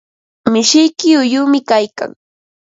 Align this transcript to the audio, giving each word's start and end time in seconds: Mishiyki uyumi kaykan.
Mishiyki 0.51 1.09
uyumi 1.23 1.59
kaykan. 1.69 2.11